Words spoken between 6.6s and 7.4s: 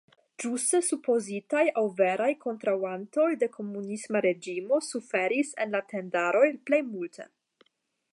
plej multe.